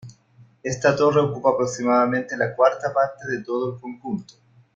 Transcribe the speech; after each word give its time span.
Esta 0.63 0.95
torre 0.95 1.19
ocupa 1.21 1.51
aproximadamente 1.51 2.35
la 2.35 2.55
cuarta 2.55 2.91
parte 2.91 3.27
de 3.27 3.43
todo 3.43 3.75
el 3.75 3.79
conjunto. 3.79 4.33